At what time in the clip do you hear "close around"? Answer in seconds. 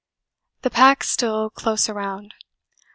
1.51-2.33